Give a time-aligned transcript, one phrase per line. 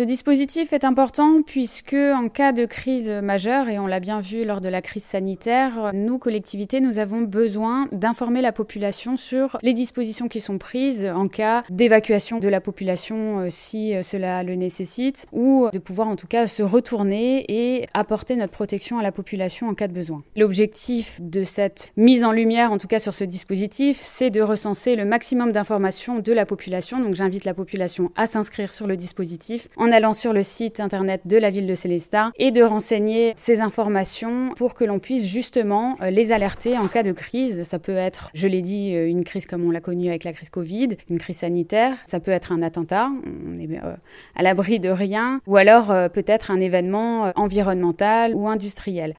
[0.00, 4.46] Ce dispositif est important puisque en cas de crise majeure, et on l'a bien vu
[4.46, 9.74] lors de la crise sanitaire, nous, collectivités, nous avons besoin d'informer la population sur les
[9.74, 14.54] dispositions qui sont prises en cas d'évacuation de la population euh, si euh, cela le
[14.54, 19.12] nécessite, ou de pouvoir en tout cas se retourner et apporter notre protection à la
[19.12, 20.22] population en cas de besoin.
[20.34, 24.96] L'objectif de cette mise en lumière, en tout cas sur ce dispositif, c'est de recenser
[24.96, 27.00] le maximum d'informations de la population.
[27.00, 31.36] Donc j'invite la population à s'inscrire sur le dispositif allant sur le site internet de
[31.36, 36.10] la ville de Célestat et de renseigner ces informations pour que l'on puisse justement euh,
[36.10, 37.62] les alerter en cas de crise.
[37.64, 40.32] Ça peut être, je l'ai dit, euh, une crise comme on l'a connue avec la
[40.32, 43.94] crise Covid, une crise sanitaire, ça peut être un attentat, on est euh,
[44.36, 49.08] à l'abri de rien, ou alors peut-être un événement environnemental ou industriel.